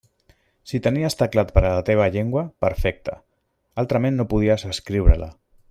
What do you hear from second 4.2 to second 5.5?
no podies escriure-la.